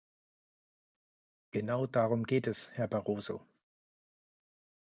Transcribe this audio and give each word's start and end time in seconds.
Genau 1.51 1.85
darum 1.85 2.23
geht 2.23 2.47
es, 2.47 2.71
Herr 2.71 2.87
Barroso! 2.87 3.45